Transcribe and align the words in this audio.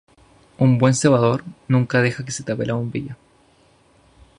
Un 0.57 0.79
buen 0.79 0.95
cebador 0.95 1.43
nunca 1.67 2.01
deja 2.01 2.25
que 2.25 2.31
se 2.31 2.41
tape 2.41 2.65
la 2.65 2.73
bombilla. 2.73 3.17